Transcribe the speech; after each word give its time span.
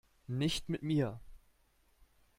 Nicht 0.27 0.67
mit 0.67 0.81
mir! 0.81 1.19